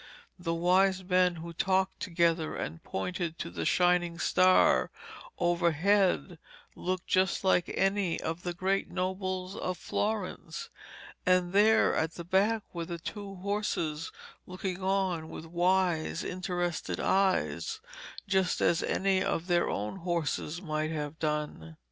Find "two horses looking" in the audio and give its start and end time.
12.97-14.81